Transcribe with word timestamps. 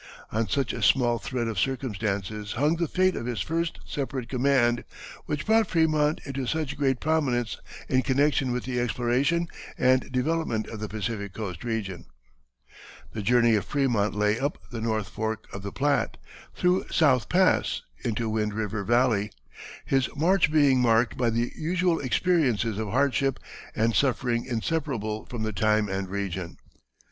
On 0.31 0.47
such 0.49 0.73
a 0.73 0.81
small 0.81 1.19
thread 1.19 1.47
of 1.47 1.59
circumstances 1.59 2.53
hung 2.53 2.75
the 2.77 2.87
fate 2.87 3.15
of 3.15 3.27
his 3.27 3.41
first 3.41 3.79
separate 3.85 4.29
command, 4.29 4.83
which 5.27 5.45
brought 5.45 5.67
Frémont 5.69 6.25
into 6.25 6.47
such 6.47 6.75
great 6.75 6.99
prominence 6.99 7.59
in 7.87 8.01
connection 8.01 8.51
with 8.51 8.63
the 8.63 8.79
exploration 8.79 9.47
and 9.77 10.11
development 10.11 10.65
of 10.69 10.79
the 10.79 10.87
Pacific 10.89 11.33
Coast 11.33 11.63
region. 11.63 12.07
The 13.13 13.21
journey 13.21 13.53
of 13.53 13.69
Frémont 13.69 14.15
lay 14.15 14.39
up 14.39 14.57
the 14.71 14.81
North 14.81 15.07
Fork 15.07 15.45
of 15.53 15.61
the 15.61 15.71
Platte, 15.71 16.17
through 16.55 16.87
South 16.89 17.29
Pass, 17.29 17.83
into 18.03 18.27
Wind 18.27 18.55
River 18.55 18.83
Valley, 18.83 19.29
his 19.85 20.09
march 20.15 20.51
being 20.51 20.81
marked 20.81 21.15
by 21.15 21.29
the 21.29 21.53
usual 21.55 21.99
experiences 21.99 22.79
of 22.79 22.87
hardship 22.89 23.39
and 23.75 23.93
suffering 23.95 24.45
inseparable 24.45 25.27
from 25.27 25.43
the 25.43 25.53
time 25.53 25.87
and 25.89 26.09
region. 26.09 26.57